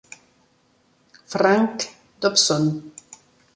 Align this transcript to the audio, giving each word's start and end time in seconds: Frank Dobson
Frank 1.33 1.93
Dobson 2.17 2.65